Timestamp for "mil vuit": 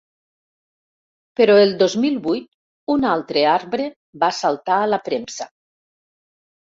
2.05-2.47